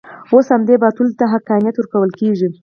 [0.31, 2.49] اوس همدې باطلو ته حقانیت ورکول کېږي.